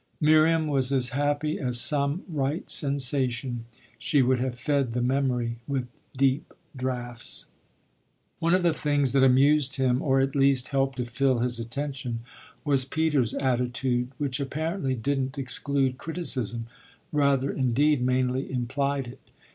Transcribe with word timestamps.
Miriam 0.19 0.65
was 0.65 0.91
as 0.91 1.09
happy 1.09 1.59
as 1.59 1.79
some 1.79 2.23
right 2.27 2.71
sensation 2.71 3.65
she 3.99 4.23
would 4.23 4.39
have 4.39 4.57
fed 4.59 4.93
the 4.93 5.01
memory 5.03 5.57
with 5.67 5.85
deep 6.17 6.55
draughts. 6.75 7.45
One 8.39 8.55
of 8.55 8.63
the 8.63 8.73
things 8.73 9.13
that 9.13 9.21
amused 9.23 9.75
him 9.75 10.01
or 10.01 10.19
at 10.19 10.35
least 10.35 10.69
helped 10.69 10.95
to 10.97 11.05
fill 11.05 11.37
his 11.37 11.59
attention 11.59 12.21
was 12.65 12.83
Peter's 12.83 13.35
attitude, 13.35 14.09
which 14.17 14.39
apparently 14.39 14.95
didn't 14.95 15.37
exclude 15.37 15.99
criticism 15.99 16.65
rather 17.11 17.51
indeed 17.51 18.01
mainly 18.03 18.51
implied 18.51 19.05
it. 19.07 19.21